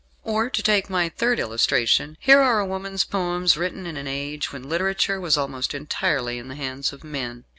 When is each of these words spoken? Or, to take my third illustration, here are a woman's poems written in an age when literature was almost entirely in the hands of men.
Or, 0.23 0.49
to 0.49 0.63
take 0.63 0.89
my 0.89 1.09
third 1.09 1.39
illustration, 1.39 2.17
here 2.19 2.41
are 2.41 2.59
a 2.59 2.65
woman's 2.65 3.03
poems 3.03 3.55
written 3.55 3.85
in 3.85 3.97
an 3.97 4.07
age 4.07 4.51
when 4.51 4.67
literature 4.67 5.19
was 5.21 5.37
almost 5.37 5.75
entirely 5.75 6.39
in 6.39 6.47
the 6.47 6.55
hands 6.55 6.91
of 6.91 7.03
men. 7.03 7.43